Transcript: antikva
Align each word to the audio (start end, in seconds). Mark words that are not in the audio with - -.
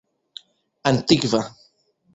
antikva 0.87 1.41